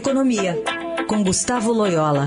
Economia, 0.00 0.56
com 1.06 1.22
Gustavo 1.22 1.74
Loyola. 1.74 2.26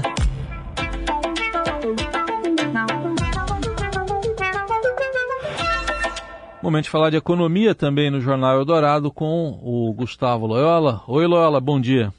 Momento 6.61 6.83
de 6.83 6.89
falar 6.91 7.09
de 7.09 7.17
economia 7.17 7.73
também 7.73 8.11
no 8.11 8.21
Jornal 8.21 8.59
Eldorado 8.59 9.11
com 9.11 9.59
o 9.63 9.91
Gustavo 9.91 10.45
Loyola. 10.45 11.01
Oi, 11.07 11.25
Loyola, 11.25 11.59
bom 11.59 11.81
dia. 11.81 12.13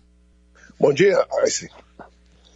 Bom 0.78 0.92
dia, 0.92 1.24
Aysen. 1.40 1.68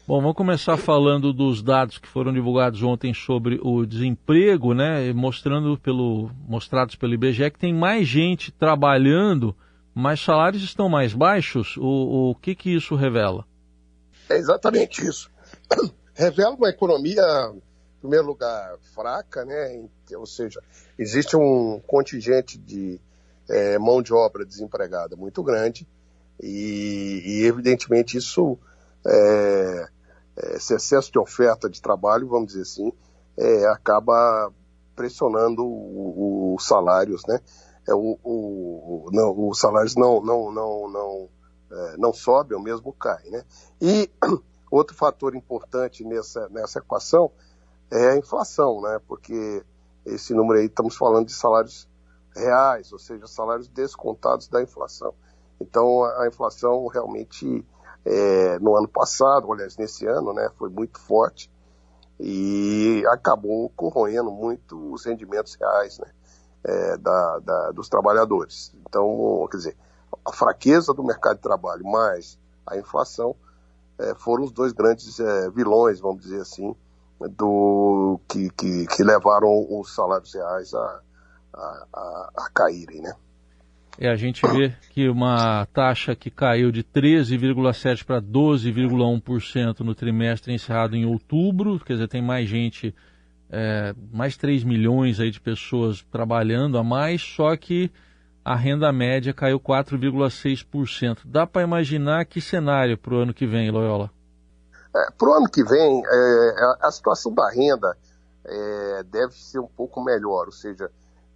Bom, 0.04 0.20
vamos 0.20 0.36
começar 0.36 0.76
falando 0.76 1.32
dos 1.32 1.62
dados 1.62 1.98
que 1.98 2.08
foram 2.08 2.32
divulgados 2.32 2.82
ontem 2.82 3.14
sobre 3.14 3.60
o 3.62 3.86
desemprego, 3.86 4.74
né? 4.74 5.12
Mostrando 5.12 5.78
pelo, 5.78 6.32
mostrados 6.48 6.96
pelo 6.96 7.14
IBGE 7.14 7.48
que 7.52 7.60
tem 7.60 7.72
mais 7.72 8.08
gente 8.08 8.50
trabalhando, 8.50 9.54
mas 10.00 10.20
salários 10.20 10.62
estão 10.62 10.88
mais 10.88 11.12
baixos. 11.12 11.76
O, 11.76 12.30
o 12.30 12.34
que, 12.36 12.54
que 12.54 12.72
isso 12.72 12.94
revela? 12.94 13.44
É 14.28 14.36
exatamente 14.36 15.04
isso. 15.04 15.28
Revela 16.14 16.54
uma 16.54 16.68
economia, 16.68 17.20
em 17.52 18.00
primeiro 18.00 18.26
lugar, 18.26 18.76
fraca, 18.94 19.44
né? 19.44 19.88
Ou 20.16 20.24
seja, 20.24 20.62
existe 20.96 21.36
um 21.36 21.80
contingente 21.84 22.56
de 22.56 23.00
é, 23.48 23.76
mão 23.76 24.00
de 24.00 24.14
obra 24.14 24.44
desempregada 24.44 25.16
muito 25.16 25.42
grande 25.42 25.84
e, 26.40 27.22
e 27.24 27.44
evidentemente 27.44 28.16
isso 28.16 28.56
é, 29.04 29.88
é, 30.36 30.56
esse 30.56 30.74
excesso 30.74 31.10
de 31.10 31.18
oferta 31.18 31.68
de 31.68 31.82
trabalho, 31.82 32.28
vamos 32.28 32.48
dizer 32.48 32.62
assim, 32.62 32.92
é, 33.36 33.66
acaba 33.66 34.52
pressionando 34.94 35.64
os 35.64 36.64
salários, 36.64 37.22
né? 37.26 37.40
É, 37.88 37.94
o, 37.94 38.18
o, 38.22 39.08
não, 39.12 39.48
os 39.48 39.58
salários 39.58 39.96
não, 39.96 40.20
não, 40.20 40.52
não, 40.52 40.90
não, 40.90 41.28
é, 41.72 41.96
não 41.96 42.12
sobem, 42.12 42.56
ou 42.56 42.62
mesmo 42.62 42.92
caem, 42.92 43.30
né? 43.30 43.44
E 43.80 44.10
outro 44.70 44.94
fator 44.94 45.34
importante 45.34 46.04
nessa, 46.04 46.48
nessa 46.50 46.80
equação 46.80 47.32
é 47.90 48.10
a 48.10 48.16
inflação, 48.16 48.82
né? 48.82 49.00
Porque 49.08 49.64
esse 50.04 50.34
número 50.34 50.58
aí 50.58 50.66
estamos 50.66 50.96
falando 50.96 51.26
de 51.26 51.32
salários 51.32 51.88
reais, 52.36 52.92
ou 52.92 52.98
seja, 52.98 53.26
salários 53.26 53.68
descontados 53.68 54.48
da 54.48 54.62
inflação. 54.62 55.14
Então 55.58 56.04
a 56.04 56.28
inflação 56.28 56.86
realmente 56.88 57.64
é, 58.04 58.58
no 58.58 58.76
ano 58.76 58.88
passado, 58.88 59.50
aliás, 59.52 59.76
nesse 59.76 60.06
ano, 60.06 60.32
né, 60.32 60.50
foi 60.56 60.70
muito 60.70 60.98
forte 60.98 61.50
e 62.20 63.02
acabou 63.08 63.70
corroendo 63.70 64.30
muito 64.30 64.92
os 64.92 65.04
rendimentos 65.04 65.54
reais 65.54 65.98
né, 65.98 66.10
é, 66.64 66.96
da, 66.96 67.38
da, 67.40 67.70
dos 67.72 67.88
trabalhadores. 67.88 68.74
Então, 68.86 69.46
quer 69.50 69.56
dizer, 69.56 69.76
a 70.24 70.32
fraqueza 70.32 70.92
do 70.92 71.04
mercado 71.04 71.36
de 71.36 71.42
trabalho 71.42 71.84
mais 71.84 72.38
a 72.66 72.76
inflação 72.76 73.34
é, 73.98 74.14
foram 74.14 74.44
os 74.44 74.52
dois 74.52 74.72
grandes 74.72 75.18
é, 75.18 75.50
vilões, 75.50 76.00
vamos 76.00 76.22
dizer 76.22 76.40
assim, 76.40 76.74
do 77.36 78.20
que, 78.28 78.48
que, 78.50 78.86
que 78.86 79.02
levaram 79.02 79.66
os 79.68 79.94
salários 79.94 80.32
reais 80.32 80.72
a, 80.72 81.00
a, 81.52 81.86
a, 81.92 82.30
a 82.36 82.50
caírem, 82.50 83.00
né? 83.00 83.12
É, 84.00 84.08
a 84.08 84.14
gente 84.14 84.46
vê 84.46 84.72
que 84.90 85.08
uma 85.08 85.66
taxa 85.66 86.14
que 86.14 86.30
caiu 86.30 86.70
de 86.70 86.84
13,7% 86.84 88.04
para 88.04 88.22
12,1% 88.22 89.80
no 89.80 89.92
trimestre 89.92 90.54
encerrado 90.54 90.94
em 90.94 91.04
outubro, 91.04 91.80
quer 91.80 91.94
dizer, 91.94 92.06
tem 92.06 92.22
mais 92.22 92.48
gente, 92.48 92.94
é, 93.50 93.94
mais 94.12 94.36
3 94.36 94.64
milhões 94.64 95.20
aí 95.20 95.30
de 95.30 95.40
pessoas 95.40 96.02
trabalhando 96.10 96.78
a 96.78 96.84
mais, 96.84 97.22
só 97.22 97.56
que 97.56 97.90
a 98.44 98.54
renda 98.54 98.92
média 98.92 99.32
caiu 99.34 99.60
4,6%. 99.60 101.20
Dá 101.24 101.46
para 101.46 101.62
imaginar 101.62 102.24
que 102.24 102.40
cenário 102.40 102.96
para 102.96 103.14
o 103.14 103.18
ano 103.18 103.34
que 103.34 103.46
vem, 103.46 103.70
Loyola? 103.70 104.10
É, 104.94 105.10
para 105.12 105.28
o 105.28 105.34
ano 105.34 105.48
que 105.50 105.62
vem, 105.62 106.02
é, 106.04 106.54
a 106.80 106.90
situação 106.90 107.32
da 107.32 107.50
renda 107.50 107.96
é, 108.44 109.02
deve 109.04 109.34
ser 109.34 109.58
um 109.58 109.66
pouco 109.66 110.02
melhor, 110.02 110.46
ou 110.46 110.52
seja, 110.52 110.90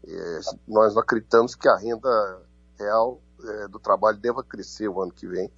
é, 0.06 0.40
nós 0.66 0.96
acreditamos 0.96 1.54
que 1.54 1.68
a 1.68 1.76
renda 1.76 2.40
real 2.78 3.20
é, 3.44 3.68
do 3.68 3.78
trabalho 3.78 4.18
deva 4.18 4.42
crescer 4.42 4.88
o 4.88 5.02
ano 5.02 5.12
que 5.12 5.26
vem, 5.26 5.50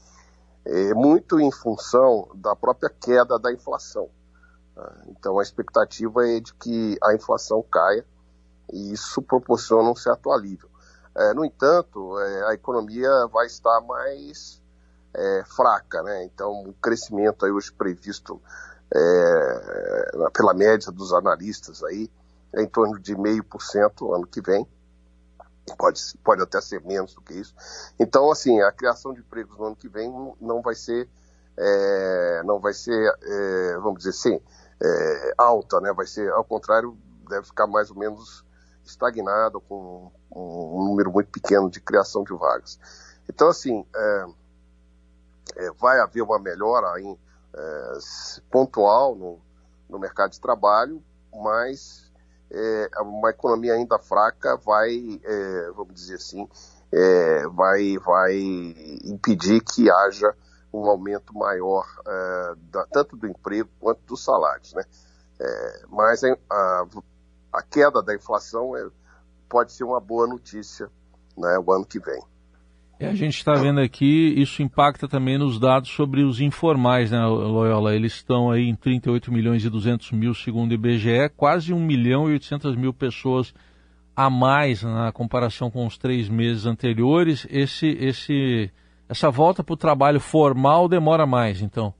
muito 0.96 1.38
em 1.38 1.52
função 1.52 2.26
da 2.36 2.56
própria 2.56 2.88
queda 2.88 3.38
da 3.38 3.52
inflação. 3.52 4.08
Tá? 4.74 4.92
Então 5.08 5.38
a 5.38 5.42
expectativa 5.42 6.26
é 6.28 6.40
de 6.40 6.52
que 6.54 6.98
a 7.02 7.14
inflação 7.14 7.62
caia 7.62 8.04
e 8.72 8.92
isso 8.92 9.22
proporciona 9.22 9.90
um 9.90 9.96
certo 9.96 10.30
alívio. 10.30 10.68
É, 11.16 11.32
no 11.32 11.44
entanto, 11.44 12.18
é, 12.18 12.50
a 12.50 12.54
economia 12.54 13.08
vai 13.32 13.46
estar 13.46 13.80
mais 13.82 14.60
é, 15.14 15.44
fraca, 15.44 16.02
né? 16.02 16.24
Então 16.24 16.64
o 16.64 16.72
crescimento 16.74 17.44
aí 17.44 17.52
hoje 17.52 17.72
previsto 17.72 18.40
é, 18.92 20.30
pela 20.32 20.54
média 20.54 20.90
dos 20.90 21.12
analistas 21.12 21.82
aí 21.84 22.10
é 22.52 22.62
em 22.62 22.68
torno 22.68 22.98
de 22.98 23.16
meio 23.16 23.44
por 23.44 23.62
cento 23.62 24.12
ano 24.12 24.26
que 24.26 24.40
vem 24.40 24.66
pode, 25.78 26.00
pode 26.22 26.42
até 26.42 26.60
ser 26.60 26.82
menos 26.84 27.14
do 27.14 27.22
que 27.22 27.34
isso. 27.34 27.54
Então, 27.98 28.30
assim, 28.30 28.60
a 28.60 28.70
criação 28.72 29.14
de 29.14 29.20
empregos 29.20 29.56
no 29.56 29.66
ano 29.66 29.76
que 29.76 29.88
vem 29.88 30.10
não 30.40 30.60
vai 30.60 30.74
ser, 30.74 31.08
é, 31.56 32.42
não 32.44 32.60
vai 32.60 32.74
ser, 32.74 32.92
é, 33.22 33.78
vamos 33.78 33.98
dizer 33.98 34.10
assim, 34.10 34.40
é, 34.82 35.34
alta, 35.38 35.80
né? 35.80 35.92
Vai 35.92 36.06
ser, 36.06 36.30
ao 36.32 36.44
contrário, 36.44 36.96
deve 37.28 37.46
ficar 37.46 37.66
mais 37.66 37.90
ou 37.90 37.96
menos 37.96 38.44
estagnado, 38.84 39.60
com 39.60 40.10
um 40.30 40.84
número 40.84 41.10
muito 41.10 41.30
pequeno 41.30 41.70
de 41.70 41.80
criação 41.80 42.22
de 42.22 42.34
vagas. 42.34 42.78
Então, 43.28 43.48
assim, 43.48 43.84
é, 43.94 44.26
é, 45.56 45.70
vai 45.72 46.00
haver 46.00 46.22
uma 46.22 46.38
melhora 46.38 46.92
aí, 46.92 47.18
é, 47.54 47.98
pontual 48.50 49.14
no, 49.14 49.38
no 49.88 49.98
mercado 49.98 50.32
de 50.32 50.40
trabalho, 50.40 51.02
mas 51.32 52.10
é, 52.50 52.90
uma 53.00 53.30
economia 53.30 53.74
ainda 53.74 53.98
fraca 53.98 54.56
vai, 54.56 55.20
é, 55.22 55.70
vamos 55.74 55.94
dizer 55.94 56.16
assim, 56.16 56.48
vai, 57.52 57.98
vai 57.98 58.36
impedir 59.04 59.60
que 59.60 59.90
haja 59.90 60.32
um 60.74 60.88
aumento 60.88 61.32
maior 61.34 61.86
é, 62.06 62.54
da, 62.70 62.86
tanto 62.86 63.16
do 63.16 63.26
emprego 63.26 63.70
quanto 63.78 64.00
dos 64.06 64.24
salários, 64.24 64.72
né? 64.74 64.82
É, 65.40 65.82
mas 65.88 66.22
a, 66.24 66.86
a, 67.52 67.62
queda 67.62 68.02
da 68.02 68.14
inflação 68.14 68.76
é, 68.76 68.88
pode 69.48 69.72
ser 69.72 69.84
uma 69.84 70.00
boa 70.00 70.26
notícia 70.26 70.88
né, 71.36 71.58
o 71.64 71.72
ano 71.72 71.84
que 71.84 71.98
vem. 71.98 72.20
E 73.00 73.04
a 73.04 73.14
gente 73.14 73.36
está 73.36 73.54
vendo 73.54 73.80
aqui, 73.80 74.34
isso 74.40 74.62
impacta 74.62 75.08
também 75.08 75.36
nos 75.36 75.58
dados 75.58 75.90
sobre 75.90 76.22
os 76.22 76.40
informais, 76.40 77.10
né, 77.10 77.26
Loyola? 77.26 77.94
Eles 77.94 78.14
estão 78.14 78.50
aí 78.50 78.68
em 78.68 78.76
38 78.76 79.32
milhões 79.32 79.64
e 79.64 79.70
200 79.70 80.12
mil, 80.12 80.32
segundo 80.32 80.70
o 80.70 80.74
IBGE, 80.74 81.28
quase 81.36 81.72
1 81.72 81.80
milhão 81.80 82.28
e 82.28 82.34
800 82.34 82.76
mil 82.76 82.94
pessoas 82.94 83.52
a 84.14 84.30
mais 84.30 84.84
na 84.84 85.10
comparação 85.10 85.72
com 85.72 85.84
os 85.84 85.98
três 85.98 86.28
meses 86.28 86.66
anteriores. 86.66 87.44
Esse, 87.50 87.88
esse, 87.88 88.70
essa 89.08 89.30
volta 89.30 89.62
para 89.62 89.74
o 89.74 89.76
trabalho 89.76 90.20
formal 90.20 90.88
demora 90.88 91.26
mais, 91.26 91.60
então? 91.60 91.94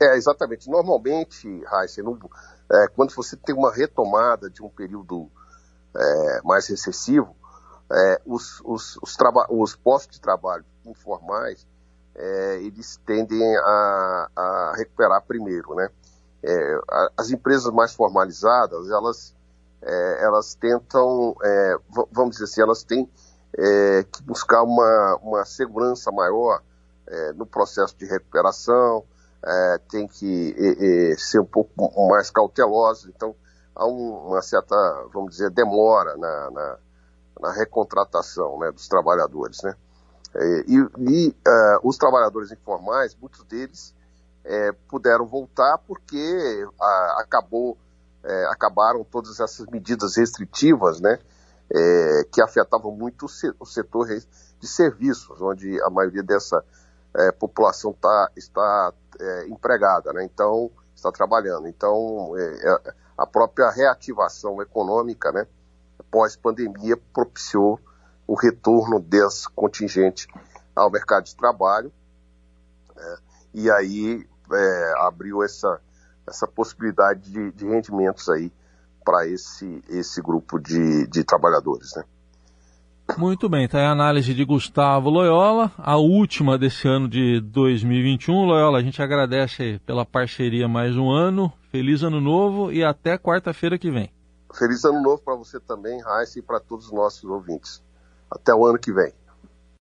É, 0.00 0.16
exatamente. 0.16 0.68
Normalmente, 0.68 1.62
Raíssa, 1.64 2.00
é, 2.00 2.88
quando 2.88 3.14
você 3.14 3.36
tem 3.36 3.54
uma 3.54 3.72
retomada 3.72 4.50
de 4.50 4.62
um 4.62 4.68
período 4.68 5.30
é, 5.94 6.40
mais 6.42 6.66
recessivo, 6.68 7.36
é, 7.90 8.20
os, 8.24 8.60
os, 8.64 8.96
os, 9.02 9.16
os, 9.50 9.76
postos 9.76 10.16
de 10.16 10.20
trabalho 10.20 10.64
informais, 10.86 11.66
é, 12.14 12.62
eles 12.62 12.98
tendem 13.06 13.56
a, 13.58 14.28
a, 14.34 14.74
recuperar 14.76 15.22
primeiro, 15.22 15.74
né? 15.74 15.88
É, 16.42 16.80
as 17.16 17.30
empresas 17.30 17.72
mais 17.72 17.94
formalizadas, 17.94 18.90
elas, 18.90 19.34
é, 19.82 20.24
elas 20.24 20.54
tentam, 20.54 21.36
vamos 22.10 22.32
dizer 22.32 22.44
assim, 22.44 22.62
elas 22.62 22.82
têm 22.82 23.08
é, 23.58 24.04
que 24.04 24.22
buscar 24.22 24.62
uma, 24.62 25.18
uma 25.22 25.44
segurança 25.44 26.10
maior 26.10 26.62
no 27.36 27.44
processo 27.44 27.94
de 27.98 28.06
recuperação, 28.06 29.04
tem 29.90 30.08
que 30.08 31.14
ser 31.18 31.40
um 31.40 31.44
pouco 31.44 31.68
mais 32.08 32.30
cautelosas, 32.30 33.12
então 33.14 33.34
há 33.74 33.86
um, 33.86 34.28
uma 34.28 34.40
certa, 34.40 34.74
vamos 35.12 35.32
dizer, 35.32 35.50
demora 35.50 36.16
na, 36.16 36.50
na 36.50 36.78
na 37.42 37.52
recontratação 37.52 38.58
né, 38.60 38.70
dos 38.70 38.86
trabalhadores. 38.88 39.60
Né? 39.62 39.74
É, 40.34 40.64
e, 40.68 40.76
e 40.76 41.28
uh, 41.28 41.80
os 41.88 41.98
trabalhadores 41.98 42.52
informais, 42.52 43.16
muitos 43.20 43.44
deles 43.44 43.92
é, 44.44 44.72
puderam 44.88 45.26
voltar 45.26 45.78
porque 45.86 46.66
a, 46.80 47.16
acabou, 47.20 47.76
é, 48.24 48.46
acabaram 48.46 49.04
todas 49.04 49.40
essas 49.40 49.66
medidas 49.66 50.16
restritivas 50.16 51.00
né, 51.00 51.18
é, 51.70 52.24
que 52.30 52.42
afetavam 52.42 52.92
muito 52.92 53.26
o 53.58 53.66
setor 53.66 54.08
de 54.08 54.66
serviços, 54.66 55.40
onde 55.40 55.80
a 55.82 55.90
maioria 55.90 56.22
dessa 56.22 56.64
é, 57.14 57.32
população 57.32 57.92
tá, 57.92 58.30
está 58.36 58.92
é, 59.20 59.48
empregada, 59.48 60.12
né, 60.12 60.24
então 60.24 60.70
está 60.94 61.10
trabalhando. 61.10 61.66
Então, 61.66 62.32
a 63.18 63.26
própria 63.26 63.70
reativação 63.70 64.62
econômica, 64.62 65.32
né, 65.32 65.46
pós-pandemia 66.12 66.96
propiciou 67.12 67.80
o 68.26 68.34
retorno 68.34 69.00
desse 69.00 69.48
contingente 69.48 70.28
ao 70.76 70.90
mercado 70.90 71.24
de 71.24 71.34
trabalho. 71.34 71.92
É, 72.96 73.16
e 73.54 73.70
aí 73.70 74.26
é, 74.52 74.94
abriu 74.98 75.42
essa, 75.42 75.80
essa 76.26 76.46
possibilidade 76.46 77.30
de, 77.30 77.52
de 77.52 77.66
rendimentos 77.66 78.28
aí 78.28 78.52
para 79.04 79.26
esse, 79.26 79.82
esse 79.88 80.20
grupo 80.20 80.58
de, 80.58 81.06
de 81.08 81.24
trabalhadores. 81.24 81.94
Né? 81.96 82.04
Muito 83.18 83.48
bem, 83.48 83.64
está 83.64 83.80
a 83.80 83.92
análise 83.92 84.32
de 84.32 84.44
Gustavo 84.44 85.10
Loyola, 85.10 85.70
a 85.76 85.96
última 85.96 86.56
desse 86.56 86.88
ano 86.88 87.08
de 87.08 87.40
2021. 87.40 88.44
Loyola, 88.44 88.78
a 88.78 88.82
gente 88.82 89.02
agradece 89.02 89.80
pela 89.84 90.06
parceria 90.06 90.66
mais 90.66 90.96
um 90.96 91.10
ano. 91.10 91.52
Feliz 91.70 92.02
ano 92.02 92.20
novo 92.20 92.72
e 92.72 92.84
até 92.84 93.18
quarta-feira 93.18 93.78
que 93.78 93.90
vem. 93.90 94.10
Feliz 94.54 94.84
ano 94.84 95.02
novo 95.02 95.22
para 95.22 95.34
você 95.34 95.58
também, 95.60 96.00
Raíssa, 96.00 96.38
e 96.38 96.42
para 96.42 96.60
todos 96.60 96.86
os 96.86 96.92
nossos 96.92 97.24
ouvintes. 97.24 97.82
Até 98.30 98.54
o 98.54 98.66
ano 98.66 98.78
que 98.78 98.92
vem. 98.92 99.12